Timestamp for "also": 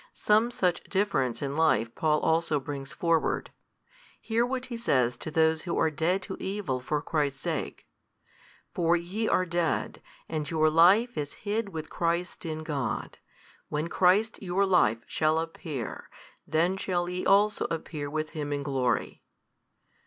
2.21-2.59, 17.23-17.65